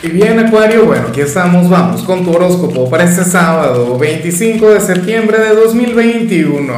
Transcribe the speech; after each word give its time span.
Y 0.00 0.10
bien 0.10 0.38
Acuario, 0.38 0.86
bueno, 0.86 1.08
aquí 1.08 1.22
estamos, 1.22 1.68
vamos 1.68 2.02
con 2.04 2.24
tu 2.24 2.30
horóscopo 2.30 2.88
para 2.88 3.02
este 3.02 3.24
sábado 3.24 3.98
25 3.98 4.70
de 4.70 4.80
septiembre 4.80 5.40
de 5.40 5.56
2021. 5.56 6.72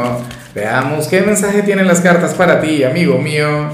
Veamos 0.55 1.07
qué 1.07 1.21
mensaje 1.21 1.63
tienen 1.63 1.87
las 1.87 2.01
cartas 2.01 2.33
para 2.33 2.63
ti, 2.63 2.83
amigo 2.83 3.19
mío. 3.19 3.73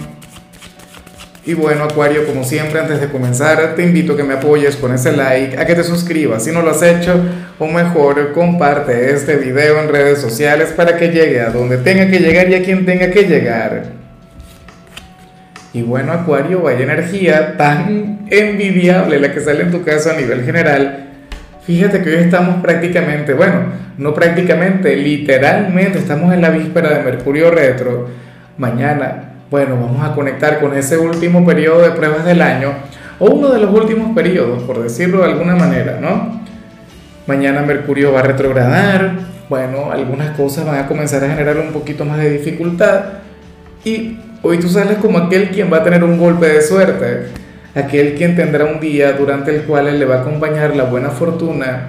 Y 1.44 1.54
bueno 1.54 1.84
Acuario, 1.84 2.26
como 2.26 2.42
siempre 2.42 2.80
antes 2.80 3.00
de 3.00 3.08
comenzar 3.08 3.76
te 3.76 3.84
invito 3.84 4.14
a 4.14 4.16
que 4.16 4.24
me 4.24 4.34
apoyes 4.34 4.74
con 4.74 4.92
ese 4.92 5.12
like, 5.12 5.56
a 5.56 5.64
que 5.64 5.76
te 5.76 5.84
suscribas 5.84 6.42
si 6.42 6.50
no 6.50 6.60
lo 6.62 6.72
has 6.72 6.82
hecho, 6.82 7.14
o 7.60 7.68
mejor 7.68 8.32
comparte 8.32 9.12
este 9.14 9.36
video 9.36 9.78
en 9.80 9.88
redes 9.88 10.20
sociales 10.20 10.70
para 10.76 10.96
que 10.96 11.10
llegue 11.10 11.40
a 11.40 11.50
donde 11.50 11.76
tenga 11.76 12.08
que 12.10 12.18
llegar 12.18 12.50
y 12.50 12.56
a 12.56 12.64
quien 12.64 12.84
tenga 12.84 13.12
que 13.12 13.22
llegar. 13.22 13.95
Y 15.76 15.82
bueno, 15.82 16.10
Acuario, 16.12 16.62
vaya 16.62 16.84
energía 16.84 17.54
tan 17.58 18.20
envidiable 18.30 19.20
la 19.20 19.30
que 19.30 19.40
sale 19.40 19.60
en 19.60 19.70
tu 19.70 19.84
caso 19.84 20.10
a 20.10 20.14
nivel 20.14 20.42
general. 20.42 21.04
Fíjate 21.66 22.00
que 22.00 22.08
hoy 22.08 22.24
estamos 22.24 22.62
prácticamente, 22.62 23.34
bueno, 23.34 23.56
no 23.98 24.14
prácticamente, 24.14 24.96
literalmente 24.96 25.98
estamos 25.98 26.32
en 26.32 26.40
la 26.40 26.48
víspera 26.48 26.96
de 26.96 27.04
Mercurio 27.04 27.50
retro. 27.50 28.08
Mañana, 28.56 29.34
bueno, 29.50 29.76
vamos 29.76 30.02
a 30.02 30.14
conectar 30.14 30.60
con 30.60 30.74
ese 30.74 30.96
último 30.96 31.44
periodo 31.44 31.82
de 31.82 31.90
pruebas 31.90 32.24
del 32.24 32.40
año, 32.40 32.72
o 33.18 33.26
uno 33.26 33.48
de 33.50 33.60
los 33.60 33.70
últimos 33.70 34.14
periodos, 34.14 34.62
por 34.62 34.82
decirlo 34.82 35.18
de 35.18 35.24
alguna 35.32 35.56
manera, 35.56 35.98
¿no? 36.00 36.40
Mañana 37.26 37.60
Mercurio 37.60 38.14
va 38.14 38.20
a 38.20 38.22
retrogradar, 38.22 39.12
bueno, 39.50 39.92
algunas 39.92 40.30
cosas 40.38 40.64
van 40.64 40.78
a 40.78 40.86
comenzar 40.86 41.22
a 41.22 41.28
generar 41.28 41.58
un 41.58 41.74
poquito 41.74 42.06
más 42.06 42.16
de 42.16 42.30
dificultad 42.30 43.00
y 43.84 44.20
Hoy 44.42 44.58
tú 44.58 44.68
sales 44.68 44.98
como 44.98 45.18
aquel 45.18 45.50
quien 45.50 45.72
va 45.72 45.78
a 45.78 45.84
tener 45.84 46.04
un 46.04 46.18
golpe 46.18 46.46
de 46.46 46.62
suerte, 46.62 47.26
aquel 47.74 48.14
quien 48.14 48.36
tendrá 48.36 48.64
un 48.64 48.80
día 48.80 49.12
durante 49.12 49.54
el 49.54 49.62
cual 49.62 49.98
le 49.98 50.04
va 50.04 50.16
a 50.16 50.20
acompañar 50.20 50.76
la 50.76 50.84
buena 50.84 51.10
fortuna. 51.10 51.88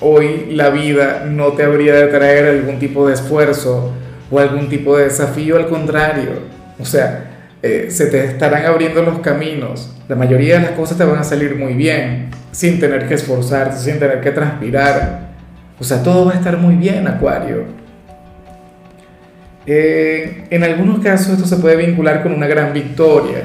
Hoy 0.00 0.46
la 0.50 0.70
vida 0.70 1.26
no 1.28 1.52
te 1.52 1.62
habría 1.62 1.94
de 1.94 2.06
traer 2.08 2.46
algún 2.46 2.78
tipo 2.78 3.06
de 3.06 3.14
esfuerzo 3.14 3.92
o 4.30 4.38
algún 4.38 4.68
tipo 4.68 4.96
de 4.96 5.04
desafío, 5.04 5.56
al 5.56 5.68
contrario. 5.68 6.30
O 6.78 6.84
sea, 6.84 7.30
eh, 7.62 7.88
se 7.90 8.06
te 8.06 8.24
estarán 8.24 8.64
abriendo 8.64 9.02
los 9.02 9.18
caminos. 9.18 9.94
La 10.08 10.16
mayoría 10.16 10.54
de 10.58 10.62
las 10.62 10.70
cosas 10.72 10.96
te 10.96 11.04
van 11.04 11.18
a 11.18 11.24
salir 11.24 11.56
muy 11.56 11.74
bien, 11.74 12.30
sin 12.50 12.80
tener 12.80 13.06
que 13.06 13.14
esforzarte, 13.14 13.76
sin 13.76 13.98
tener 13.98 14.20
que 14.20 14.30
transpirar. 14.30 15.30
O 15.78 15.84
sea, 15.84 16.02
todo 16.02 16.24
va 16.26 16.32
a 16.32 16.36
estar 16.36 16.56
muy 16.56 16.76
bien, 16.76 17.06
Acuario. 17.06 17.79
Eh, 19.66 20.44
en 20.50 20.64
algunos 20.64 21.00
casos 21.00 21.34
esto 21.34 21.46
se 21.46 21.56
puede 21.56 21.76
vincular 21.76 22.22
con 22.22 22.32
una 22.32 22.46
gran 22.46 22.72
victoria 22.72 23.42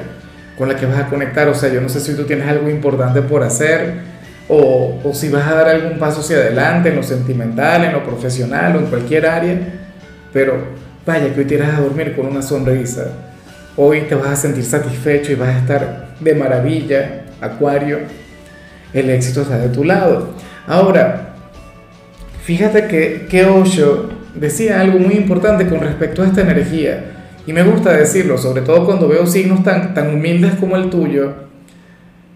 con 0.56 0.68
la 0.68 0.76
que 0.76 0.86
vas 0.86 0.98
a 0.98 1.06
conectar. 1.08 1.48
O 1.48 1.54
sea, 1.54 1.72
yo 1.72 1.80
no 1.80 1.88
sé 1.88 2.00
si 2.00 2.14
tú 2.14 2.24
tienes 2.24 2.48
algo 2.48 2.68
importante 2.68 3.22
por 3.22 3.42
hacer 3.42 4.16
o, 4.48 5.00
o 5.04 5.14
si 5.14 5.28
vas 5.28 5.46
a 5.46 5.54
dar 5.54 5.68
algún 5.68 5.98
paso 5.98 6.20
hacia 6.20 6.36
adelante 6.36 6.88
en 6.88 6.96
lo 6.96 7.02
sentimental, 7.02 7.84
en 7.84 7.92
lo 7.92 8.04
profesional 8.04 8.76
o 8.76 8.78
en 8.80 8.86
cualquier 8.86 9.26
área. 9.26 9.58
Pero 10.32 10.58
vaya 11.04 11.32
que 11.32 11.40
hoy 11.40 11.46
te 11.46 11.62
a 11.62 11.80
dormir 11.80 12.14
con 12.16 12.26
una 12.26 12.42
sonrisa. 12.42 13.08
Hoy 13.76 14.02
te 14.02 14.14
vas 14.14 14.28
a 14.28 14.36
sentir 14.36 14.64
satisfecho 14.64 15.32
y 15.32 15.34
vas 15.34 15.48
a 15.54 15.58
estar 15.58 16.08
de 16.18 16.34
maravilla, 16.34 17.22
Acuario. 17.40 17.98
El 18.92 19.10
éxito 19.10 19.42
está 19.42 19.58
de 19.58 19.68
tu 19.68 19.84
lado. 19.84 20.30
Ahora, 20.66 21.34
fíjate 22.42 22.86
que, 22.86 23.26
que 23.28 23.44
Osho 23.44 24.15
decía 24.38 24.80
algo 24.80 24.98
muy 24.98 25.14
importante 25.14 25.66
con 25.66 25.80
respecto 25.80 26.22
a 26.22 26.26
esta 26.26 26.42
energía. 26.42 27.04
Y 27.46 27.52
me 27.52 27.62
gusta 27.62 27.96
decirlo, 27.96 28.38
sobre 28.38 28.62
todo 28.62 28.84
cuando 28.84 29.08
veo 29.08 29.26
signos 29.26 29.62
tan, 29.62 29.94
tan 29.94 30.12
humildes 30.14 30.54
como 30.58 30.76
el 30.76 30.90
tuyo. 30.90 31.32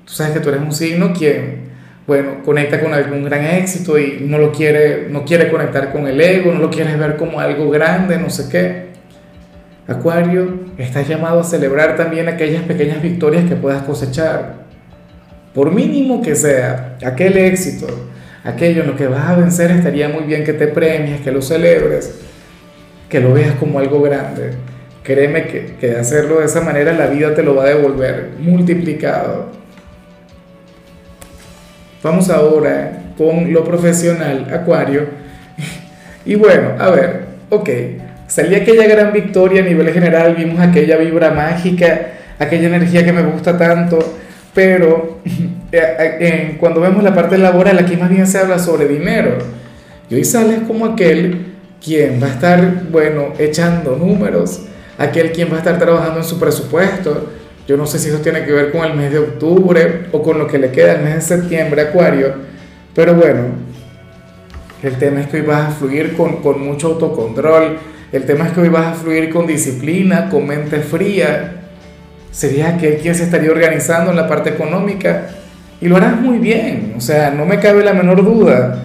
Tú 0.04 0.12
sabes 0.12 0.32
que 0.32 0.40
tú 0.40 0.48
eres 0.50 0.60
un 0.62 0.72
signo 0.72 1.12
quien, 1.12 1.70
bueno, 2.06 2.42
conecta 2.44 2.80
con 2.80 2.94
algún 2.94 3.24
gran 3.24 3.44
éxito 3.44 3.98
y 3.98 4.24
no 4.26 4.38
lo 4.38 4.52
quiere, 4.52 5.08
no 5.10 5.24
quiere 5.24 5.50
conectar 5.50 5.92
con 5.92 6.06
el 6.06 6.20
ego, 6.20 6.52
no 6.52 6.60
lo 6.60 6.70
quieres 6.70 6.98
ver 6.98 7.16
como 7.16 7.40
algo 7.40 7.70
grande, 7.70 8.18
no 8.18 8.30
sé 8.30 8.48
qué. 8.50 8.90
Acuario, 9.88 10.60
estás 10.78 11.08
llamado 11.08 11.40
a 11.40 11.44
celebrar 11.44 11.96
también 11.96 12.28
aquellas 12.28 12.62
pequeñas 12.62 13.02
victorias 13.02 13.48
que 13.48 13.56
puedas 13.56 13.82
cosechar. 13.82 14.60
Por 15.52 15.72
mínimo 15.74 16.22
que 16.22 16.36
sea, 16.36 16.96
aquel 17.04 17.36
éxito, 17.36 18.09
aquello 18.44 18.82
en 18.82 18.88
lo 18.88 18.96
que 18.96 19.06
vas 19.06 19.28
a 19.28 19.36
vencer, 19.36 19.70
estaría 19.70 20.08
muy 20.08 20.24
bien 20.24 20.44
que 20.44 20.52
te 20.52 20.66
premies, 20.66 21.20
que 21.20 21.32
lo 21.32 21.42
celebres, 21.42 22.20
que 23.08 23.20
lo 23.20 23.32
veas 23.32 23.54
como 23.54 23.78
algo 23.78 24.00
grande. 24.02 24.52
Créeme 25.02 25.46
que, 25.46 25.76
que 25.80 25.96
hacerlo 25.96 26.40
de 26.40 26.46
esa 26.46 26.60
manera 26.60 26.92
la 26.92 27.06
vida 27.06 27.34
te 27.34 27.42
lo 27.42 27.54
va 27.54 27.64
a 27.64 27.68
devolver 27.68 28.30
multiplicado. 28.38 29.50
Vamos 32.02 32.30
ahora 32.30 33.12
con 33.16 33.52
lo 33.52 33.64
profesional, 33.64 34.46
Acuario. 34.52 35.06
Y 36.24 36.34
bueno, 36.34 36.74
a 36.78 36.90
ver, 36.90 37.24
ok, 37.48 37.68
salía 38.26 38.58
aquella 38.58 38.86
gran 38.86 39.12
victoria 39.12 39.62
a 39.62 39.66
nivel 39.66 39.90
general, 39.90 40.34
vimos 40.34 40.60
aquella 40.60 40.96
vibra 40.96 41.30
mágica, 41.30 42.08
aquella 42.38 42.68
energía 42.68 43.04
que 43.04 43.12
me 43.12 43.22
gusta 43.22 43.56
tanto 43.56 44.18
pero 44.54 45.20
eh, 45.72 46.16
eh, 46.20 46.56
cuando 46.58 46.80
vemos 46.80 47.02
la 47.02 47.14
parte 47.14 47.38
laboral, 47.38 47.78
aquí 47.78 47.96
más 47.96 48.10
bien 48.10 48.26
se 48.26 48.38
habla 48.38 48.58
sobre 48.58 48.88
dinero. 48.88 49.38
Y 50.08 50.14
hoy 50.16 50.24
sales 50.24 50.60
como 50.66 50.86
aquel 50.86 51.46
quien 51.82 52.22
va 52.22 52.26
a 52.26 52.30
estar, 52.30 52.84
bueno, 52.90 53.32
echando 53.38 53.96
números, 53.96 54.62
aquel 54.98 55.32
quien 55.32 55.50
va 55.50 55.56
a 55.56 55.58
estar 55.58 55.78
trabajando 55.78 56.18
en 56.18 56.24
su 56.24 56.38
presupuesto. 56.38 57.30
Yo 57.66 57.76
no 57.76 57.86
sé 57.86 57.98
si 57.98 58.08
eso 58.08 58.18
tiene 58.18 58.44
que 58.44 58.52
ver 58.52 58.72
con 58.72 58.84
el 58.84 58.94
mes 58.94 59.12
de 59.12 59.20
octubre 59.20 60.06
o 60.12 60.22
con 60.22 60.38
lo 60.38 60.46
que 60.46 60.58
le 60.58 60.72
queda 60.72 60.94
el 60.94 61.02
mes 61.02 61.14
de 61.14 61.20
septiembre, 61.20 61.82
Acuario. 61.82 62.34
Pero 62.94 63.14
bueno, 63.14 63.42
el 64.82 64.96
tema 64.96 65.20
es 65.20 65.28
que 65.28 65.36
hoy 65.36 65.46
vas 65.46 65.68
a 65.68 65.70
fluir 65.70 66.16
con, 66.16 66.42
con 66.42 66.60
mucho 66.60 66.88
autocontrol. 66.88 67.78
El 68.10 68.24
tema 68.24 68.48
es 68.48 68.52
que 68.52 68.62
hoy 68.62 68.68
vas 68.68 68.86
a 68.86 68.94
fluir 68.94 69.30
con 69.30 69.46
disciplina, 69.46 70.28
con 70.28 70.46
mente 70.46 70.80
fría, 70.80 71.59
sería 72.30 72.70
aquel 72.70 72.98
quien 72.98 73.14
se 73.14 73.24
estaría 73.24 73.50
organizando 73.50 74.10
en 74.10 74.16
la 74.16 74.28
parte 74.28 74.50
económica 74.50 75.28
y 75.80 75.88
lo 75.88 75.96
harás 75.96 76.20
muy 76.20 76.38
bien, 76.38 76.94
o 76.96 77.00
sea, 77.00 77.30
no 77.30 77.46
me 77.46 77.58
cabe 77.58 77.82
la 77.82 77.94
menor 77.94 78.22
duda. 78.24 78.78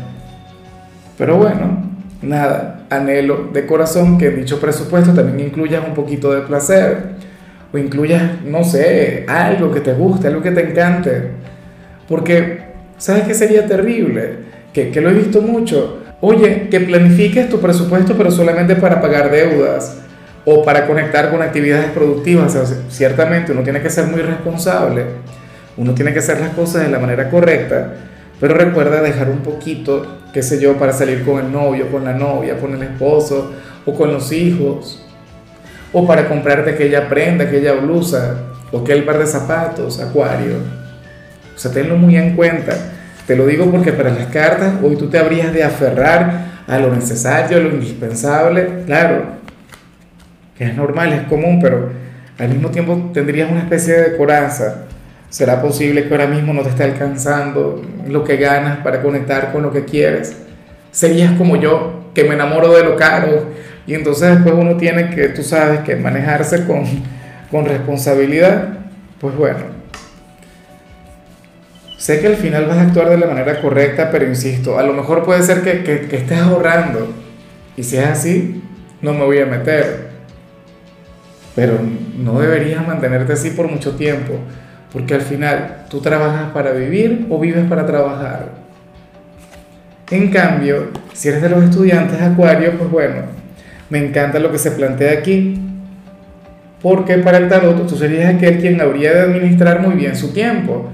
Pero 1.17 1.38
bueno, 1.38 1.83
nada, 2.22 2.85
anhelo 2.89 3.50
de 3.53 3.66
corazón 3.66 4.17
que 4.17 4.29
dicho 4.31 4.59
presupuesto 4.59 5.13
también 5.13 5.47
incluyas 5.47 5.83
un 5.85 5.94
poquito 5.94 6.33
de 6.33 6.41
placer 6.41 7.16
o 7.73 7.78
incluyas, 7.78 8.41
no 8.45 8.63
sé, 8.63 9.25
algo 9.28 9.72
que 9.72 9.81
te 9.81 9.94
guste, 9.94 10.27
algo 10.27 10.41
que 10.41 10.51
te 10.51 10.69
encante. 10.69 11.31
Porque, 12.07 12.59
¿sabes 12.97 13.23
qué 13.23 13.33
sería 13.33 13.66
terrible? 13.66 14.45
Que, 14.72 14.89
que 14.89 15.01
lo 15.01 15.09
he 15.09 15.13
visto 15.13 15.41
mucho. 15.41 16.00
Oye, 16.22 16.69
que 16.69 16.79
planifiques 16.79 17.50
tu 17.50 17.59
presupuesto 17.59 18.16
pero 18.17 18.31
solamente 18.31 18.75
para 18.75 19.01
pagar 19.01 19.29
deudas 19.29 20.05
o 20.45 20.63
para 20.63 20.85
conectar 20.85 21.31
con 21.31 21.41
actividades 21.41 21.89
productivas. 21.91 22.56
ciertamente 22.89 23.51
uno 23.51 23.63
tiene 23.63 23.81
que 23.81 23.89
ser 23.89 24.06
muy 24.06 24.22
responsable, 24.22 25.06
uno 25.78 25.94
tiene 25.94 26.13
que 26.13 26.19
hacer 26.19 26.39
las 26.39 26.51
cosas 26.51 26.83
de 26.83 26.89
la 26.89 27.00
manera 27.00 27.29
correcta, 27.29 27.94
pero 28.39 28.53
recuerda 28.53 29.01
dejar 29.01 29.29
un 29.29 29.39
poquito, 29.39 30.19
qué 30.33 30.44
sé 30.44 30.59
yo, 30.59 30.78
para 30.78 30.94
salir 30.94 31.23
con 31.25 31.44
el 31.44 31.51
novio, 31.51 31.89
con 31.91 32.06
la 32.06 32.13
novia, 32.13 32.57
con 32.57 32.73
el 32.73 32.83
esposo 32.83 33.53
o 33.85 33.94
con 33.94 34.13
los 34.13 34.31
hijos, 34.31 35.01
o 35.91 36.06
para 36.06 36.28
comprarte 36.28 36.72
aquella 36.72 37.07
prenda, 37.07 37.45
aquella 37.45 37.73
blusa 37.73 38.35
o 38.72 38.79
aquel 38.79 39.03
par 39.03 39.17
de 39.17 39.25
zapatos, 39.25 40.00
acuario. 40.00 40.56
O 41.56 41.57
sea, 41.57 41.72
tenlo 41.72 41.95
muy 41.95 42.17
en 42.17 42.35
cuenta. 42.35 42.75
Te 43.25 43.35
lo 43.35 43.47
digo 43.47 43.72
porque 43.72 43.94
para 43.94 44.12
las 44.12 44.27
cartas 44.27 44.73
hoy 44.83 44.97
tú 44.97 45.07
te 45.09 45.17
habrías 45.17 45.53
de 45.53 45.63
aferrar 45.63 46.45
a 46.67 46.79
lo 46.79 46.94
necesario, 46.94 47.57
a 47.57 47.62
lo 47.62 47.69
indispensable. 47.69 48.83
Claro, 48.85 49.34
que 50.58 50.66
es 50.66 50.76
normal, 50.76 51.14
es 51.14 51.24
común, 51.24 51.60
pero 51.62 51.92
al 52.38 52.50
mismo 52.50 52.70
tiempo 52.70 53.12
tendrías 53.14 53.50
una 53.52 53.62
especie 53.62 53.94
de 53.94 54.18
coraza. 54.18 54.86
¿Será 55.30 55.62
posible 55.62 56.08
que 56.08 56.14
ahora 56.14 56.28
mismo 56.28 56.54
no 56.54 56.62
te 56.62 56.70
esté 56.70 56.84
alcanzando 56.84 57.81
lo 58.07 58.24
que 58.24 58.38
ganas 58.38 58.78
para 58.78 59.02
conectar 59.02 59.52
con 59.52 59.63
lo 59.63 59.72
que 59.72 59.84
quieres? 59.84 60.38
Serías 60.92 61.34
como 61.34 61.57
yo, 61.57 62.12
que 62.13 62.24
me 62.24 62.36
enamoro 62.36 62.72
de 62.74 62.84
lo 62.84 62.96
caro 62.96 63.48
y 63.86 63.94
entonces 63.94 64.30
después 64.36 64.56
uno 64.57 64.78
tiene 64.78 65.10
que, 65.10 65.30
tú 65.30 65.44
sabes, 65.44 65.81
que 65.81 65.96
manejarse 65.98 66.66
con, 66.66 66.84
con 67.51 67.66
responsabilidad. 67.66 68.80
Pues 69.19 69.36
bueno, 69.36 69.60
sé 71.98 72.22
que 72.22 72.28
al 72.28 72.38
final 72.38 72.66
vas 72.66 72.78
a 72.78 72.81
actuar 72.84 73.10
de 73.10 73.18
la 73.18 73.28
manera 73.28 73.62
correcta, 73.62 74.10
pero 74.12 74.25
insisto, 74.25 74.80
a 74.80 74.84
lo 74.84 74.94
mejor 74.94 75.25
puede 75.25 75.44
ser 75.44 75.62
que, 75.62 75.84
que, 75.84 76.01
que 76.01 76.18
estés 76.18 76.40
ahorrando 76.40 77.10
y 77.75 77.84
si 77.84 77.98
es 77.98 78.06
así, 78.06 78.63
no 79.01 79.13
me 79.13 79.25
voy 79.25 79.40
a 79.40 79.46
meter 79.46 80.05
pero 81.56 81.80
no 82.18 82.40
deberías 82.40 82.86
mantenerte 82.86 83.34
así 83.34 83.52
por 83.52 83.69
mucho 83.69 83.96
tiempo, 83.96 84.34
porque 84.92 85.16
al 85.16 85.22
final 85.22 85.86
tú 85.90 86.02
trabajas 86.02 86.52
para 86.52 86.72
vivir 86.72 87.25
o 87.30 87.40
vives 87.40 87.66
para 87.68 87.86
trabajar. 87.86 88.50
En 90.12 90.30
cambio, 90.30 90.90
si 91.13 91.30
eres 91.30 91.42
de 91.42 91.50
los 91.50 91.63
estudiantes 91.63 92.22
Acuario, 92.22 92.74
pues 92.78 92.92
bueno, 92.92 93.16
me 93.90 94.06
encanta 94.06 94.38
lo 94.40 94.52
que 94.52 94.60
se 94.60 94.72
plantea 94.72 95.13
aquí, 95.13 95.60
porque 96.81 97.18
para 97.18 97.38
el 97.38 97.50
tarot 97.50 97.88
tú 97.88 97.96
serías 97.96 98.36
aquel 98.36 98.60
quien 98.60 98.80
habría 98.80 99.13
de 99.13 99.22
administrar 99.22 99.81
muy 99.81 99.96
bien 99.96 100.16
su 100.16 100.34
tiempo, 100.34 100.90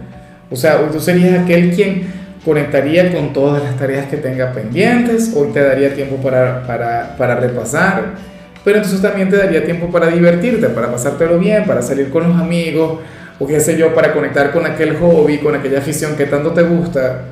O 0.49 0.55
sea, 0.55 0.85
tú 0.91 0.99
serías 0.99 1.43
aquel 1.43 1.71
quien 1.71 2.03
conectaría 2.43 3.13
con 3.13 3.33
todas 3.33 3.63
las 3.63 3.77
tareas 3.77 4.07
que 4.07 4.17
tenga 4.17 4.51
pendientes, 4.51 5.33
hoy 5.35 5.49
te 5.53 5.61
daría 5.61 5.93
tiempo 5.93 6.17
para, 6.17 6.65
para, 6.67 7.15
para 7.17 7.35
repasar, 7.35 8.15
pero 8.63 8.77
entonces 8.77 9.01
también 9.01 9.29
te 9.29 9.37
daría 9.37 9.63
tiempo 9.63 9.87
para 9.89 10.07
divertirte, 10.07 10.67
para 10.67 10.91
pasártelo 10.91 11.39
bien, 11.39 11.65
para 11.65 11.81
salir 11.81 12.09
con 12.09 12.27
los 12.27 12.39
amigos, 12.39 12.99
o 13.39 13.47
qué 13.47 13.59
sé 13.59 13.77
yo, 13.77 13.93
para 13.95 14.13
conectar 14.13 14.51
con 14.51 14.65
aquel 14.65 14.97
hobby, 14.97 15.39
con 15.39 15.55
aquella 15.55 15.79
afición 15.79 16.15
que 16.15 16.25
tanto 16.25 16.51
te 16.51 16.61
gusta. 16.61 17.23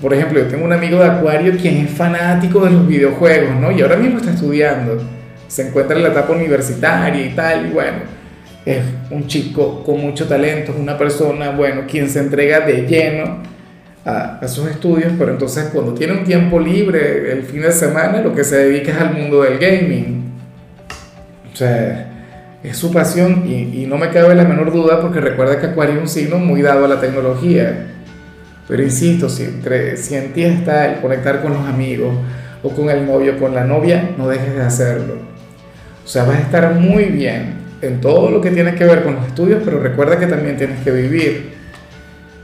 Por 0.00 0.12
ejemplo, 0.12 0.40
yo 0.40 0.46
tengo 0.46 0.64
un 0.64 0.72
amigo 0.72 0.98
de 0.98 1.04
Acuario 1.04 1.52
quien 1.60 1.76
es 1.86 1.90
fanático 1.90 2.64
de 2.64 2.72
los 2.72 2.88
videojuegos, 2.88 3.54
¿no? 3.60 3.70
Y 3.70 3.82
ahora 3.82 3.96
mismo 3.96 4.18
está 4.18 4.32
estudiando, 4.32 5.00
se 5.46 5.68
encuentra 5.68 5.96
en 5.96 6.02
la 6.02 6.08
etapa 6.08 6.32
universitaria 6.32 7.24
y 7.24 7.30
tal, 7.34 7.66
y 7.66 7.70
bueno, 7.70 7.98
es 8.66 8.82
un 9.10 9.28
chico 9.28 9.84
con 9.84 10.00
mucho 10.00 10.26
talento, 10.26 10.72
es 10.72 10.78
una 10.78 10.98
persona, 10.98 11.50
bueno, 11.50 11.82
quien 11.88 12.08
se 12.08 12.18
entrega 12.18 12.60
de 12.60 12.86
lleno 12.88 13.42
a, 14.04 14.38
a, 14.40 14.48
sus 14.48 14.68
estudios, 14.68 15.12
pero 15.16 15.30
entonces 15.30 15.70
cuando 15.72 15.94
tiene 15.94 16.14
un 16.14 16.24
tiempo 16.24 16.58
libre 16.58 17.30
el 17.30 17.44
fin 17.44 17.62
de 17.62 17.70
semana, 17.70 18.20
lo 18.20 18.34
que 18.34 18.42
se 18.42 18.56
dedica 18.56 18.90
es 18.90 18.98
al 18.98 19.14
mundo 19.14 19.42
del 19.42 19.58
gaming. 19.58 20.21
O 21.52 21.56
sea, 21.56 22.06
es 22.62 22.76
su 22.76 22.92
pasión 22.92 23.44
y, 23.46 23.86
no 23.86 23.98
me 23.98 24.10
cabe 24.10 24.34
la 24.34 24.44
menor 24.44 24.72
duda 24.72 25.00
porque 25.00 25.20
recuerda 25.20 25.60
que 25.60 25.66
Acuario 25.66 25.96
es 25.96 26.00
un 26.02 26.08
signo 26.08 26.38
muy 26.38 26.62
dado 26.62 26.84
a 26.84 26.88
la 26.88 27.00
tecnología. 27.00 27.88
Pero 28.68 28.82
insisto, 28.82 29.28
si, 29.28 29.44
entre, 29.44 29.96
si 29.96 30.14
en 30.14 30.32
ti 30.32 30.44
está 30.44 30.86
el 30.86 31.00
conectar 31.00 31.42
con 31.42 31.52
los 31.52 31.66
amigos 31.66 32.14
o 32.62 32.70
con 32.70 32.88
el 32.88 33.04
novio, 33.04 33.38
con 33.38 33.54
la 33.54 33.64
novia, 33.64 34.10
no 34.16 34.28
dejes 34.28 34.54
de 34.54 34.62
hacerlo. 34.62 35.14
O 36.04 36.08
sea, 36.08 36.24
vas 36.24 36.36
a 36.36 36.40
estar 36.40 36.74
muy 36.74 37.06
bien 37.06 37.54
en 37.82 38.00
todo 38.00 38.30
lo 38.30 38.40
que 38.40 38.50
tiene 38.50 38.74
que 38.74 38.84
ver 38.84 39.02
con 39.02 39.16
los 39.16 39.26
estudios, 39.26 39.60
pero 39.64 39.80
recuerda 39.80 40.18
que 40.18 40.26
también 40.26 40.56
tienes 40.56 40.80
que 40.82 40.92
vivir. 40.92 41.52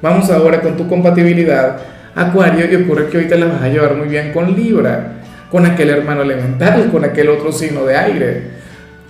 Vamos 0.03 0.29
ahora 0.31 0.61
con 0.61 0.77
tu 0.77 0.89
compatibilidad, 0.89 1.79
Acuario, 2.15 2.71
y 2.71 2.83
ocurre 2.83 3.09
que 3.09 3.19
hoy 3.19 3.25
te 3.27 3.39
la 3.39 3.47
vas 3.47 3.63
a 3.63 3.69
llevar 3.69 3.95
muy 3.95 4.09
bien 4.09 4.33
con 4.33 4.55
Libra, 4.55 5.13
con 5.51 5.65
aquel 5.65 5.91
hermano 5.91 6.23
elemental, 6.23 6.91
con 6.91 7.05
aquel 7.05 7.29
otro 7.29 7.53
signo 7.53 7.85
de 7.85 7.97
aire, 7.97 8.43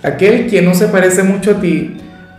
aquel 0.03 0.47
quien 0.47 0.65
no 0.65 0.73
se 0.73 0.87
parece 0.87 1.23
mucho 1.23 1.51
a 1.51 1.61
ti, 1.61 1.97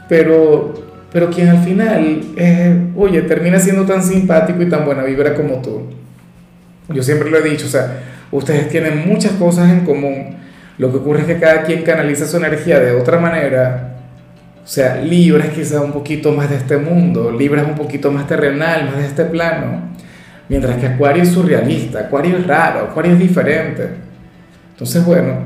pero, 0.09 0.75
pero 1.13 1.31
quien 1.31 1.49
al 1.49 1.65
final, 1.65 2.21
eh, 2.37 2.77
oye, 2.97 3.23
termina 3.23 3.59
siendo 3.59 3.85
tan 3.85 4.03
simpático 4.03 4.63
y 4.63 4.69
tan 4.69 4.85
buena 4.85 5.03
vibra 5.05 5.35
como 5.35 5.61
tú. 5.61 5.83
Yo 6.89 7.03
siempre 7.03 7.31
lo 7.31 7.39
he 7.39 7.49
dicho, 7.49 7.67
o 7.67 7.71
sea, 7.71 8.03
ustedes 8.33 8.69
tienen 8.69 9.07
muchas 9.07 9.33
cosas 9.33 9.71
en 9.71 9.81
común. 9.85 10.37
Lo 10.79 10.91
que 10.91 10.99
ocurre 10.99 11.21
es 11.21 11.27
que 11.27 11.39
cada 11.39 11.63
quien 11.63 11.83
canaliza 11.83 12.27
su 12.27 12.37
energía 12.37 12.81
de 12.81 12.93
otra 12.93 13.19
manera 13.19 13.91
o 14.71 14.73
sea, 14.73 14.97
Libra 14.97 15.47
es 15.47 15.51
quizá 15.51 15.81
un 15.81 15.91
poquito 15.91 16.33
más 16.33 16.51
de 16.51 16.57
este 16.57 16.77
mundo, 16.77 17.33
Libra 17.33 17.63
es 17.63 17.69
un 17.69 17.75
poquito 17.75 18.13
más 18.13 18.27
terrenal, 18.29 18.85
más 18.85 18.99
de 18.99 19.07
este 19.07 19.25
plano, 19.25 19.83
mientras 20.49 20.77
que 20.77 20.87
Acuario 20.87 21.25
es 21.25 21.31
surrealista, 21.31 22.01
Acuario 22.01 22.37
es 22.37 22.47
raro, 22.47 22.83
Acuario 22.83 23.15
es 23.15 23.19
diferente. 23.19 23.89
Entonces, 24.71 25.05
bueno, 25.05 25.41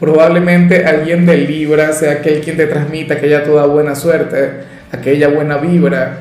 probablemente 0.00 0.86
alguien 0.86 1.26
de 1.26 1.36
Libra 1.36 1.92
sea 1.92 2.12
aquel 2.12 2.40
quien 2.40 2.56
te 2.56 2.66
transmita 2.66 3.14
aquella 3.14 3.44
toda 3.44 3.66
buena 3.66 3.94
suerte, 3.94 4.50
aquella 4.90 5.28
buena 5.28 5.58
vibra. 5.58 6.20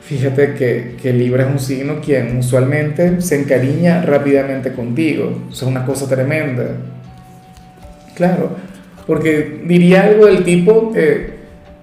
Fíjate 0.00 0.54
que, 0.54 0.96
que 1.02 1.12
Libra 1.12 1.44
es 1.44 1.50
un 1.50 1.58
signo 1.58 2.00
quien 2.00 2.38
usualmente 2.38 3.20
se 3.20 3.40
encariña 3.40 4.02
rápidamente 4.02 4.72
contigo, 4.72 5.42
eso 5.50 5.64
es 5.64 5.70
una 5.70 5.84
cosa 5.84 6.08
tremenda. 6.08 6.64
Claro, 8.14 8.56
porque 9.06 9.62
diría 9.64 10.04
algo 10.04 10.26
del 10.26 10.44
tipo, 10.44 10.92
eh, 10.94 11.34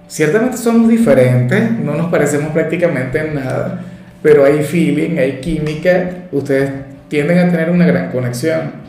ciertamente 0.08 0.56
somos 0.56 0.88
diferentes, 0.88 1.70
no 1.72 1.94
nos 1.94 2.10
parecemos 2.10 2.52
prácticamente 2.52 3.18
en 3.18 3.34
nada, 3.34 3.82
pero 4.22 4.44
hay 4.44 4.62
feeling, 4.62 5.18
hay 5.18 5.40
química, 5.40 6.10
ustedes 6.32 6.70
tienden 7.08 7.38
a 7.38 7.50
tener 7.50 7.70
una 7.70 7.86
gran 7.86 8.10
conexión. 8.10 8.79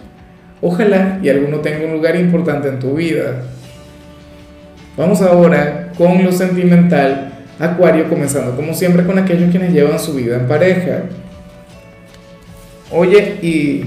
Ojalá 0.62 1.20
y 1.24 1.30
alguno 1.30 1.58
tenga 1.60 1.86
un 1.86 1.94
lugar 1.94 2.16
importante 2.16 2.68
en 2.68 2.80
tu 2.80 2.96
vida. 2.96 3.42
Vamos 4.96 5.22
ahora 5.22 5.92
con 5.98 6.24
lo 6.24 6.32
sentimental, 6.32 7.32
Acuario, 7.60 8.10
comenzando 8.10 8.56
como 8.56 8.74
siempre 8.74 9.06
con 9.06 9.18
aquellos 9.18 9.50
quienes 9.52 9.74
llevan 9.74 10.00
su 10.00 10.14
vida 10.14 10.36
en 10.36 10.48
pareja. 10.48 11.04
Oye, 12.92 13.38
y 13.42 13.86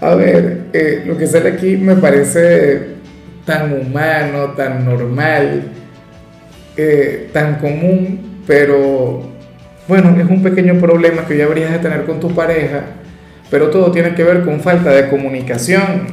a 0.00 0.14
ver, 0.14 0.66
eh, 0.72 1.02
lo 1.06 1.16
que 1.16 1.26
sale 1.26 1.50
aquí 1.50 1.76
me 1.76 1.96
parece 1.96 2.94
tan 3.44 3.72
humano, 3.72 4.52
tan 4.56 4.84
normal, 4.84 5.62
eh, 6.76 7.30
tan 7.32 7.56
común, 7.56 8.42
pero 8.46 9.22
bueno, 9.88 10.16
es 10.18 10.28
un 10.28 10.42
pequeño 10.42 10.78
problema 10.78 11.26
que 11.26 11.34
hoy 11.34 11.40
habrías 11.42 11.72
de 11.72 11.78
tener 11.78 12.04
con 12.04 12.20
tu 12.20 12.34
pareja, 12.34 12.84
pero 13.50 13.70
todo 13.70 13.90
tiene 13.90 14.14
que 14.14 14.24
ver 14.24 14.44
con 14.44 14.60
falta 14.60 14.90
de 14.90 15.08
comunicación, 15.08 16.06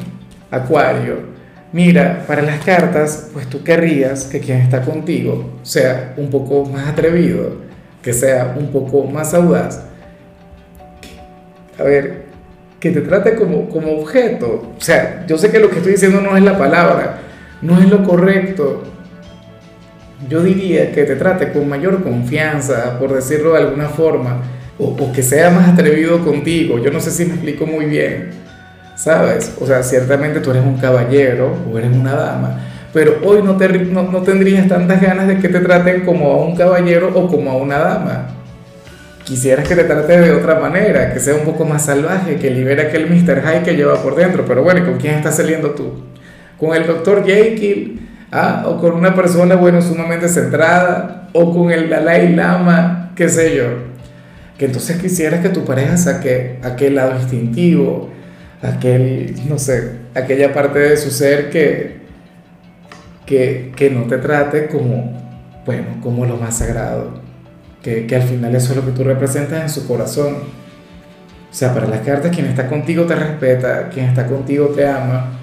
Acuario. 0.49 1.31
Mira, 1.73 2.25
para 2.27 2.41
las 2.41 2.63
cartas, 2.65 3.29
pues 3.31 3.47
tú 3.47 3.63
querrías 3.63 4.25
que 4.25 4.41
quien 4.41 4.57
está 4.57 4.81
contigo 4.81 5.51
sea 5.63 6.13
un 6.17 6.29
poco 6.29 6.65
más 6.65 6.89
atrevido, 6.89 7.55
que 8.01 8.11
sea 8.11 8.55
un 8.59 8.71
poco 8.71 9.05
más 9.05 9.33
audaz. 9.33 9.85
A 11.79 11.83
ver, 11.83 12.25
que 12.81 12.91
te 12.91 13.01
trate 13.01 13.35
como, 13.35 13.69
como 13.69 13.93
objeto. 13.93 14.73
O 14.77 14.81
sea, 14.81 15.25
yo 15.27 15.37
sé 15.37 15.49
que 15.49 15.59
lo 15.59 15.69
que 15.69 15.77
estoy 15.77 15.93
diciendo 15.93 16.19
no 16.19 16.35
es 16.35 16.43
la 16.43 16.57
palabra, 16.57 17.19
no 17.61 17.79
es 17.79 17.89
lo 17.89 18.03
correcto. 18.03 18.83
Yo 20.27 20.43
diría 20.43 20.91
que 20.91 21.03
te 21.03 21.15
trate 21.15 21.53
con 21.53 21.69
mayor 21.69 22.03
confianza, 22.03 22.99
por 22.99 23.13
decirlo 23.13 23.53
de 23.53 23.59
alguna 23.59 23.87
forma, 23.87 24.41
o, 24.81 24.87
o 24.87 25.13
que 25.13 25.23
sea 25.23 25.49
más 25.49 25.69
atrevido 25.69 26.23
contigo. 26.25 26.79
Yo 26.79 26.91
no 26.91 26.99
sé 26.99 27.11
si 27.11 27.25
me 27.25 27.33
explico 27.33 27.65
muy 27.65 27.85
bien, 27.85 28.31
¿sabes? 28.95 29.53
O 29.61 29.65
sea, 29.65 29.83
ciertamente 29.83 30.39
tú 30.39 30.51
eres 30.51 30.63
un 30.65 30.77
caballero 30.77 31.55
o 31.71 31.77
eres 31.77 31.95
una 31.95 32.13
dama, 32.13 32.59
pero 32.93 33.19
hoy 33.23 33.41
no, 33.43 33.55
te, 33.55 33.69
no, 33.69 34.03
no 34.03 34.21
tendrías 34.21 34.67
tantas 34.67 35.01
ganas 35.01 35.27
de 35.27 35.37
que 35.37 35.47
te 35.47 35.59
traten 35.59 36.01
como 36.01 36.31
a 36.31 36.45
un 36.45 36.55
caballero 36.55 37.11
o 37.13 37.27
como 37.27 37.51
a 37.51 37.55
una 37.55 37.79
dama 37.79 38.27
quisieras 39.31 39.65
que 39.65 39.75
te 39.75 39.85
trate 39.85 40.19
de 40.19 40.31
otra 40.33 40.59
manera, 40.59 41.13
que 41.13 41.19
sea 41.21 41.35
un 41.35 41.45
poco 41.45 41.63
más 41.63 41.85
salvaje, 41.85 42.35
que 42.35 42.49
libere 42.49 42.81
aquel 42.81 43.09
Mr. 43.09 43.41
High 43.41 43.63
que 43.63 43.77
lleva 43.77 44.01
por 44.03 44.15
dentro. 44.15 44.43
Pero 44.45 44.61
bueno, 44.61 44.85
¿con 44.85 44.97
quién 44.97 45.15
estás 45.15 45.37
saliendo 45.37 45.71
tú? 45.71 46.03
¿Con 46.57 46.75
el 46.75 46.85
doctor 46.85 47.25
Jekyll? 47.25 48.09
¿Ah? 48.29 48.63
¿O 48.65 48.77
con 48.77 48.93
una 48.93 49.15
persona, 49.15 49.55
bueno, 49.55 49.81
sumamente 49.81 50.27
centrada? 50.27 51.29
¿O 51.31 51.53
con 51.53 51.71
el 51.71 51.89
Dalai 51.89 52.35
Lama? 52.35 53.11
¿Qué 53.15 53.29
sé 53.29 53.55
yo? 53.55 53.90
Que 54.61 54.67
entonces 54.67 55.01
quisieras 55.01 55.39
que 55.39 55.49
tu 55.49 55.65
pareja 55.65 55.97
saque 55.97 56.59
aquel 56.61 56.93
lado 56.93 57.19
instintivo, 57.19 58.11
aquel, 58.61 59.33
no 59.49 59.57
sé, 59.57 59.93
aquella 60.13 60.53
parte 60.53 60.77
de 60.77 60.97
su 60.97 61.09
ser 61.09 61.49
que, 61.49 62.01
que, 63.25 63.71
que 63.75 63.89
no 63.89 64.03
te 64.03 64.19
trate 64.19 64.67
como, 64.67 65.19
bueno, 65.65 65.99
como 66.03 66.27
lo 66.27 66.37
más 66.37 66.59
sagrado 66.59 67.21
que, 67.81 68.05
que, 68.05 68.15
al 68.15 68.21
final 68.21 68.53
eso 68.53 68.73
es 68.73 68.75
lo 68.75 68.85
que 68.85 68.91
tú 68.91 69.03
representas 69.03 69.63
en 69.63 69.69
su 69.71 69.87
corazón. 69.87 70.35
O 70.35 71.53
sea, 71.55 71.73
para 71.73 71.87
las 71.87 72.01
cartas, 72.01 72.29
quien 72.31 72.45
está 72.45 72.67
contigo 72.67 73.05
te 73.05 73.15
respeta, 73.15 73.89
quien 73.89 74.09
está 74.09 74.27
contigo 74.27 74.67
te 74.67 74.87
ama, 74.87 75.39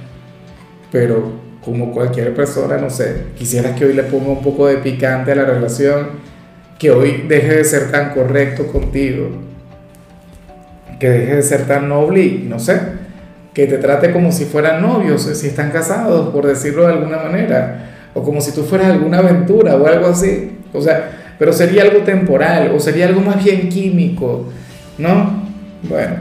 pero 0.93 1.33
como 1.65 1.91
cualquier 1.91 2.37
persona, 2.37 2.77
no 2.77 2.89
sé, 2.89 3.25
quisieras 3.37 3.77
que 3.77 3.85
hoy 3.85 3.95
le 3.95 4.05
ponga 4.05 4.29
un 4.29 4.43
poco 4.43 4.69
de 4.69 4.77
picante 4.77 5.33
a 5.33 5.35
la 5.35 5.45
relación, 5.45 6.28
que 6.79 6.91
hoy 6.91 7.25
deje 7.29 7.57
de 7.57 7.65
ser 7.65 7.91
tan 7.91 8.11
correcto 8.11 8.67
contigo, 8.69 9.31
que 10.99 11.09
deje 11.11 11.37
de 11.37 11.43
ser 11.43 11.67
tan 11.67 11.89
noble 11.89 12.23
y, 12.23 12.47
no 12.49 12.59
sé, 12.59 12.81
que 13.53 13.67
te 13.67 13.79
trate 13.79 14.13
como 14.13 14.31
si 14.31 14.45
fueran 14.45 14.81
novios, 14.81 15.23
si 15.23 15.49
están 15.49 15.71
casados, 15.71 16.29
por 16.31 16.47
decirlo 16.47 16.87
de 16.87 16.93
alguna 16.93 17.19
manera, 17.19 17.91
o 18.15 18.23
como 18.23 18.41
si 18.41 18.53
tú 18.53 18.63
fueras 18.63 18.89
alguna 18.89 19.19
aventura 19.19 19.77
o 19.77 19.87
algo 19.87 20.07
así. 20.07 20.59
O 20.73 20.81
sea, 20.81 21.35
pero 21.39 21.53
sería 21.53 21.83
algo 21.83 22.01
temporal 22.01 22.73
o 22.75 22.81
sería 22.81 23.07
algo 23.07 23.21
más 23.21 23.43
bien 23.43 23.69
químico, 23.69 24.45
¿no? 24.97 25.43
Bueno, 25.83 26.17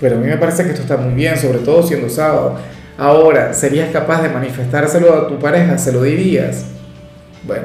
pero 0.00 0.16
a 0.16 0.18
mí 0.18 0.26
me 0.26 0.36
parece 0.36 0.64
que 0.64 0.70
esto 0.70 0.82
está 0.82 0.96
muy 0.96 1.14
bien, 1.14 1.36
sobre 1.36 1.58
todo 1.58 1.82
siendo 1.82 2.08
sábado. 2.08 2.56
Ahora, 2.96 3.52
¿serías 3.52 3.90
capaz 3.90 4.22
de 4.22 4.28
manifestárselo 4.28 5.14
a 5.14 5.28
tu 5.28 5.38
pareja? 5.38 5.78
¿Se 5.78 5.92
lo 5.92 6.02
dirías? 6.02 6.66
Bueno, 7.46 7.64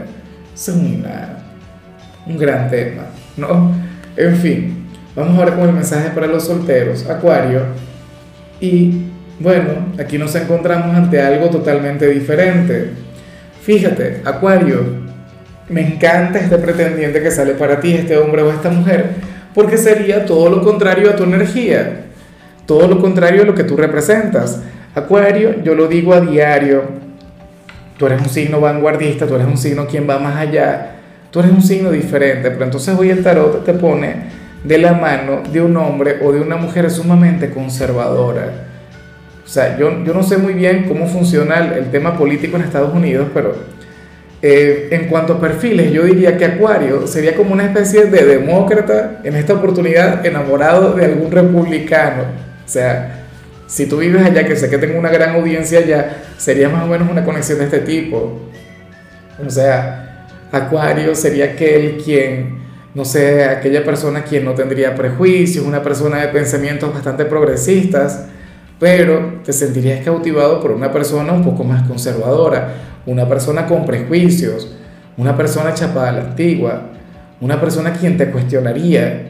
es 0.59 0.67
un 2.27 2.37
gran 2.37 2.69
tema, 2.69 3.03
¿no? 3.37 3.71
En 4.17 4.35
fin, 4.35 4.87
vamos 5.15 5.39
ahora 5.39 5.55
con 5.55 5.69
el 5.69 5.73
mensaje 5.73 6.09
para 6.09 6.27
los 6.27 6.43
solteros, 6.43 7.09
Acuario. 7.09 7.61
Y 8.59 9.05
bueno, 9.39 9.93
aquí 9.97 10.17
nos 10.17 10.35
encontramos 10.35 10.93
ante 10.95 11.21
algo 11.21 11.49
totalmente 11.49 12.07
diferente. 12.09 12.89
Fíjate, 13.61 14.21
Acuario, 14.25 14.83
me 15.69 15.81
encanta 15.81 16.39
este 16.39 16.57
pretendiente 16.57 17.21
que 17.21 17.31
sale 17.31 17.53
para 17.53 17.79
ti, 17.79 17.93
este 17.93 18.17
hombre 18.17 18.41
o 18.41 18.51
esta 18.51 18.69
mujer, 18.69 19.11
porque 19.53 19.77
sería 19.77 20.25
todo 20.25 20.49
lo 20.49 20.61
contrario 20.61 21.09
a 21.09 21.15
tu 21.15 21.23
energía, 21.23 22.07
todo 22.65 22.87
lo 22.87 22.99
contrario 22.99 23.43
a 23.43 23.45
lo 23.45 23.55
que 23.55 23.63
tú 23.63 23.77
representas. 23.77 24.61
Acuario, 24.93 25.63
yo 25.63 25.73
lo 25.73 25.87
digo 25.87 26.13
a 26.13 26.19
diario, 26.19 26.83
tú 27.99 28.05
eres 28.05 28.21
un 28.21 28.29
signo 28.29 28.61
vanguardista, 28.61 29.27
tú 29.27 29.35
eres 29.35 29.45
un 29.45 29.57
signo 29.57 29.85
quien 29.85 30.09
va 30.09 30.17
más 30.19 30.37
allá, 30.37 30.91
tú 31.29 31.41
eres 31.41 31.51
un 31.51 31.61
signo 31.61 31.91
diferente, 31.91 32.49
pero 32.49 32.63
entonces 32.63 32.95
hoy 32.97 33.09
el 33.09 33.21
tarot 33.21 33.65
te 33.65 33.73
pone 33.73 34.39
de 34.63 34.77
la 34.77 34.93
mano 34.93 35.43
de 35.51 35.61
un 35.61 35.75
hombre 35.75 36.19
o 36.23 36.31
de 36.31 36.39
una 36.39 36.55
mujer 36.55 36.89
sumamente 36.89 37.49
conservadora. 37.49 38.67
O 39.45 39.47
sea, 39.49 39.77
yo, 39.77 40.01
yo 40.05 40.13
no 40.13 40.23
sé 40.23 40.37
muy 40.37 40.53
bien 40.53 40.85
cómo 40.87 41.07
funciona 41.07 41.57
el, 41.75 41.91
tema 41.91 42.17
político 42.17 42.55
en 42.55 42.63
Estados 42.63 42.93
Unidos, 42.93 43.27
pero 43.33 43.53
eh, 44.41 44.87
en 44.91 45.07
cuanto 45.07 45.33
a 45.33 45.41
perfiles, 45.41 45.91
yo 45.91 46.03
diría 46.05 46.37
que 46.37 46.45
Acuario 46.45 47.05
sería 47.05 47.35
como 47.35 47.51
una 47.51 47.65
especie 47.65 48.05
de 48.05 48.25
demócrata, 48.25 49.19
en 49.25 49.35
esta 49.35 49.55
oportunidad 49.55 50.25
enamorado 50.25 50.93
de 50.93 51.03
algún 51.03 51.31
republicano. 51.31 52.23
O 52.65 52.69
sea, 52.69 53.25
si 53.67 53.87
tú 53.87 53.97
vives 53.97 54.25
allá, 54.25 54.45
que 54.45 54.55
sé 54.55 54.69
que 54.69 54.77
tengo 54.77 54.97
una 54.97 55.09
gran 55.09 55.35
audiencia 55.35 55.79
allá, 55.79 56.28
sería 56.39 56.69
más 56.69 56.85
o 56.85 56.87
menos 56.87 57.07
una 57.07 57.23
conexión 57.23 57.59
de 57.59 57.65
este 57.65 57.81
tipo. 57.81 58.39
O 59.45 59.49
sea, 59.49 60.25
Acuario 60.51 61.13
sería 61.13 61.45
aquel 61.45 62.01
quien 62.03 62.59
no 62.93 63.05
sé, 63.05 63.45
aquella 63.45 63.83
persona 63.83 64.23
quien 64.23 64.45
no 64.45 64.53
tendría 64.53 64.95
prejuicios, 64.95 65.65
una 65.65 65.83
persona 65.83 66.17
de 66.17 66.29
pensamientos 66.29 66.93
bastante 66.93 67.25
progresistas, 67.25 68.25
pero 68.79 69.41
te 69.43 69.53
sentirías 69.53 70.03
cautivado 70.03 70.59
por 70.59 70.71
una 70.71 70.91
persona 70.91 71.33
un 71.33 71.43
poco 71.43 71.63
más 71.63 71.87
conservadora, 71.87 72.73
una 73.05 73.27
persona 73.27 73.67
con 73.67 73.85
prejuicios, 73.85 74.75
una 75.17 75.37
persona 75.37 75.73
chapada 75.73 76.09
a 76.09 76.11
la 76.13 76.21
antigua, 76.21 76.89
una 77.41 77.61
persona 77.61 77.93
quien 77.93 78.17
te 78.17 78.31
cuestionaría. 78.31 79.27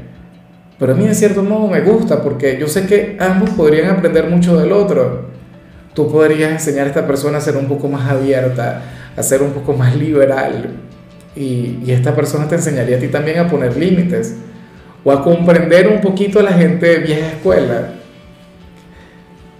Pero 0.77 0.93
a 0.93 0.95
mí 0.95 1.05
en 1.05 1.15
cierto 1.15 1.43
modo 1.43 1.67
me 1.67 1.81
gusta 1.81 2.23
porque 2.23 2.57
yo 2.57 2.67
sé 2.67 2.85
que 2.85 3.17
ambos 3.19 3.49
podrían 3.51 3.89
aprender 3.89 4.29
mucho 4.29 4.57
del 4.57 4.71
otro. 4.71 5.28
Tú 5.99 6.09
podrías 6.09 6.49
enseñar 6.49 6.85
a 6.85 6.87
esta 6.87 7.05
persona 7.05 7.39
a 7.39 7.41
ser 7.41 7.57
un 7.57 7.67
poco 7.67 7.89
más 7.89 8.09
abierta, 8.09 8.83
a 9.17 9.21
ser 9.21 9.41
un 9.41 9.51
poco 9.51 9.73
más 9.73 9.97
liberal, 9.97 10.69
y, 11.35 11.91
esta 11.91 12.15
persona 12.15 12.47
te 12.47 12.55
enseñaría 12.55 12.95
a 12.95 12.99
ti 13.01 13.09
también 13.09 13.37
a 13.39 13.49
poner 13.49 13.75
límites 13.75 14.35
o 15.03 15.11
a 15.11 15.21
comprender 15.21 15.89
un 15.89 15.99
poquito 15.99 16.39
a 16.39 16.43
la 16.43 16.53
gente 16.53 16.85
de 16.85 16.97
vieja 16.99 17.27
escuela. 17.27 17.95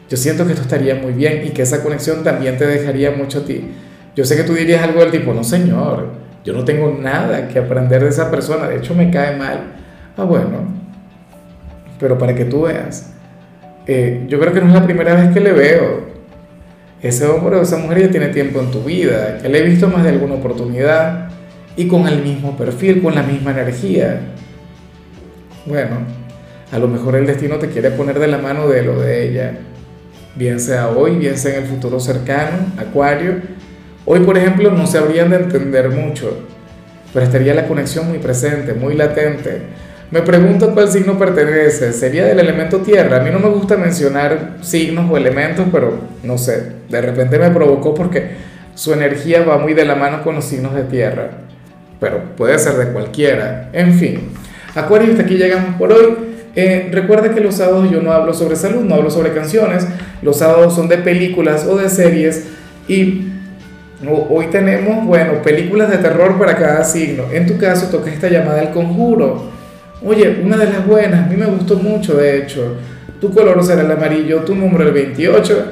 Yo 0.09 0.15
siento 0.15 0.45
que 0.45 0.53
esto 0.53 0.61
estaría 0.61 0.95
muy 0.95 1.11
bien 1.11 1.45
y 1.45 1.49
que 1.49 1.63
esa 1.63 1.83
conexión 1.83 2.23
también 2.23 2.57
te 2.57 2.65
dejaría 2.65 3.11
mucho 3.11 3.39
a 3.39 3.43
ti. 3.43 3.71
Yo 4.15 4.23
sé 4.23 4.37
que 4.37 4.43
tú 4.43 4.53
dirías 4.53 4.81
algo 4.81 5.01
del 5.01 5.11
tipo, 5.11 5.33
no 5.33 5.43
señor, 5.43 6.07
yo 6.45 6.53
no 6.53 6.63
tengo 6.63 6.97
nada 6.97 7.49
que 7.49 7.59
aprender 7.59 8.01
de 8.01 8.11
esa 8.11 8.31
persona, 8.31 8.69
de 8.69 8.77
hecho 8.77 8.95
me 8.95 9.11
cae 9.11 9.35
mal. 9.35 9.73
Ah, 10.15 10.23
bueno, 10.23 10.69
pero 11.99 12.17
para 12.17 12.33
que 12.33 12.45
tú 12.45 12.61
veas, 12.61 13.11
eh, 13.87 14.23
yo 14.29 14.39
creo 14.39 14.53
que 14.53 14.61
no 14.61 14.67
es 14.67 14.73
la 14.73 14.85
primera 14.85 15.15
vez 15.15 15.33
que 15.33 15.41
le 15.41 15.51
veo. 15.51 16.08
Ese 17.01 17.25
hombre 17.25 17.55
o 17.55 17.61
esa 17.61 17.77
mujer 17.77 18.01
ya 18.01 18.11
tiene 18.11 18.27
tiempo 18.27 18.59
en 18.59 18.71
tu 18.71 18.83
vida, 18.83 19.37
que 19.41 19.47
le 19.47 19.59
he 19.59 19.63
visto 19.63 19.87
más 19.87 20.03
de 20.03 20.09
alguna 20.09 20.35
oportunidad 20.35 21.29
y 21.77 21.87
con 21.87 22.07
el 22.07 22.21
mismo 22.21 22.57
perfil, 22.57 23.01
con 23.01 23.15
la 23.15 23.23
misma 23.23 23.51
energía. 23.51 24.19
Bueno, 25.65 25.99
a 26.71 26.77
lo 26.77 26.89
mejor 26.89 27.15
el 27.15 27.25
destino 27.25 27.55
te 27.55 27.69
quiere 27.69 27.91
poner 27.91 28.19
de 28.19 28.27
la 28.27 28.37
mano 28.37 28.67
de 28.67 28.83
lo 28.83 28.99
de 28.99 29.29
ella, 29.29 29.53
bien 30.35 30.59
sea 30.59 30.89
hoy, 30.89 31.15
bien 31.15 31.37
sea 31.37 31.55
en 31.55 31.63
el 31.63 31.69
futuro 31.69 32.01
cercano, 32.01 32.57
Acuario. 32.77 33.35
Hoy, 34.05 34.19
por 34.21 34.37
ejemplo, 34.37 34.71
no 34.71 34.85
se 34.85 34.97
habrían 34.97 35.29
de 35.29 35.37
entender 35.37 35.89
mucho, 35.89 36.37
pero 37.13 37.25
estaría 37.25 37.53
la 37.53 37.67
conexión 37.67 38.09
muy 38.09 38.17
presente, 38.17 38.73
muy 38.73 38.95
latente. 38.95 39.61
Me 40.11 40.21
pregunto 40.21 40.73
cuál 40.73 40.89
signo 40.89 41.19
pertenece. 41.19 41.93
¿Sería 41.93 42.25
del 42.25 42.39
elemento 42.39 42.79
tierra? 42.79 43.17
A 43.17 43.23
mí 43.23 43.29
no 43.29 43.39
me 43.39 43.49
gusta 43.49 43.77
mencionar 43.77 44.57
signos 44.61 45.09
o 45.09 45.15
elementos, 45.15 45.67
pero 45.71 45.93
no 46.23 46.37
sé, 46.37 46.78
de 46.89 47.01
repente 47.01 47.39
me 47.39 47.49
provocó 47.51 47.93
porque 47.93 48.31
su 48.75 48.93
energía 48.93 49.43
va 49.43 49.57
muy 49.57 49.73
de 49.73 49.85
la 49.85 49.95
mano 49.95 50.23
con 50.23 50.35
los 50.35 50.45
signos 50.45 50.73
de 50.73 50.83
tierra 50.83 51.29
pero 51.99 52.21
puede 52.35 52.57
ser 52.57 52.75
de 52.75 52.91
cualquiera. 52.91 53.69
En 53.73 53.93
fin, 53.93 54.29
Acuario, 54.75 55.11
hasta 55.11 55.23
aquí 55.23 55.35
llegamos 55.35 55.75
por 55.75 55.91
hoy. 55.91 56.29
Eh, 56.55 56.89
recuerda 56.91 57.33
que 57.33 57.41
los 57.41 57.55
sábados 57.55 57.91
yo 57.91 58.01
no 58.01 58.11
hablo 58.11 58.33
sobre 58.33 58.55
salud, 58.55 58.81
no 58.81 58.95
hablo 58.95 59.09
sobre 59.09 59.33
canciones, 59.33 59.85
los 60.21 60.37
sábados 60.37 60.75
son 60.75 60.87
de 60.87 60.97
películas 60.97 61.65
o 61.65 61.77
de 61.77 61.89
series 61.89 62.47
y 62.87 63.27
hoy 64.29 64.47
tenemos, 64.47 65.05
bueno, 65.05 65.41
películas 65.43 65.91
de 65.91 65.97
terror 65.97 66.39
para 66.39 66.55
cada 66.55 66.83
signo. 66.83 67.25
En 67.31 67.45
tu 67.45 67.57
caso 67.57 67.87
toca 67.87 68.11
esta 68.11 68.29
llamada 68.29 68.61
al 68.61 68.71
conjuro. 68.71 69.49
Oye, 70.03 70.41
una 70.43 70.57
de 70.57 70.65
las 70.65 70.87
buenas, 70.87 71.25
a 71.25 71.29
mí 71.29 71.35
me 71.35 71.45
gustó 71.45 71.75
mucho 71.75 72.15
de 72.15 72.39
hecho. 72.39 72.77
Tu 73.21 73.31
color 73.31 73.61
será 73.63 73.81
el 73.81 73.91
amarillo, 73.91 74.39
tu 74.39 74.55
número 74.55 74.85
el 74.85 74.93
28. 74.93 75.71